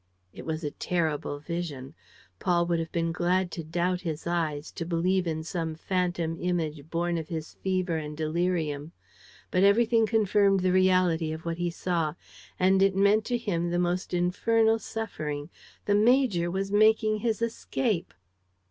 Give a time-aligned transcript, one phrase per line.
[0.33, 1.93] It was a terrible vision.
[2.39, 6.89] Paul would have been glad to doubt his eyes, to believe in some phantom image
[6.89, 8.93] born of his fever and delirium.
[9.51, 12.15] But everything confirmed the reality of what he saw;
[12.57, 15.51] and it meant to him the most infernal suffering.
[15.85, 18.11] The major was making his escape!